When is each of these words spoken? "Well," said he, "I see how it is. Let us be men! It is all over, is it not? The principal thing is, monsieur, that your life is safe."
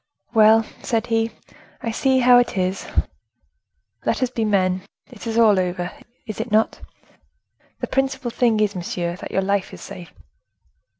"Well," 0.33 0.65
said 0.81 1.05
he, 1.05 1.29
"I 1.83 1.91
see 1.91 2.17
how 2.21 2.39
it 2.39 2.57
is. 2.57 2.87
Let 4.03 4.23
us 4.23 4.31
be 4.31 4.43
men! 4.43 4.81
It 5.11 5.27
is 5.27 5.37
all 5.37 5.59
over, 5.59 5.91
is 6.25 6.41
it 6.41 6.49
not? 6.51 6.81
The 7.81 7.85
principal 7.85 8.31
thing 8.31 8.59
is, 8.61 8.73
monsieur, 8.75 9.15
that 9.17 9.29
your 9.29 9.43
life 9.43 9.71
is 9.75 9.81
safe." 9.81 10.11